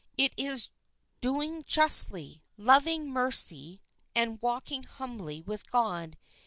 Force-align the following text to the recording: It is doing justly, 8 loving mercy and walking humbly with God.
It 0.17 0.33
is 0.35 0.71
doing 1.21 1.63
justly, 1.63 2.41
8 2.57 2.63
loving 2.65 3.09
mercy 3.11 3.81
and 4.15 4.41
walking 4.41 4.81
humbly 4.81 5.41
with 5.43 5.69
God. 5.69 6.17